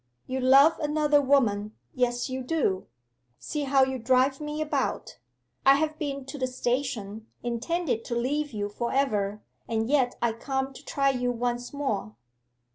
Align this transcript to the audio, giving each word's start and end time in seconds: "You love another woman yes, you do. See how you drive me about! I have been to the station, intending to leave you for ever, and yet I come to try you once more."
"You 0.25 0.39
love 0.39 0.79
another 0.79 1.21
woman 1.21 1.75
yes, 1.93 2.27
you 2.27 2.41
do. 2.41 2.87
See 3.37 3.65
how 3.65 3.83
you 3.85 3.99
drive 3.99 4.41
me 4.41 4.59
about! 4.59 5.19
I 5.63 5.75
have 5.75 5.99
been 5.99 6.25
to 6.25 6.39
the 6.39 6.47
station, 6.47 7.27
intending 7.43 8.01
to 8.05 8.15
leave 8.15 8.51
you 8.51 8.67
for 8.67 8.91
ever, 8.91 9.43
and 9.67 9.87
yet 9.87 10.17
I 10.19 10.33
come 10.33 10.73
to 10.73 10.83
try 10.83 11.11
you 11.11 11.31
once 11.31 11.71
more." 11.71 12.15